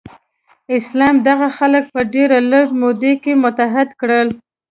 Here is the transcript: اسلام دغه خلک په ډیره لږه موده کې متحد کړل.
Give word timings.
اسلام 0.77 1.15
دغه 1.29 1.47
خلک 1.57 1.83
په 1.93 2.01
ډیره 2.13 2.37
لږه 2.51 2.75
موده 2.81 3.13
کې 3.23 3.33
متحد 3.43 3.87
کړل. 4.01 4.27